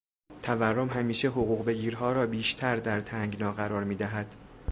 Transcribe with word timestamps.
تورم 0.41 0.87
همیشه 0.89 1.27
حقوقبگیرها 1.27 2.11
را 2.11 2.25
بیشتر 2.27 2.75
در 2.75 3.01
تنگنا 3.01 3.53
قرار 3.53 3.83
میدهد. 3.83 4.35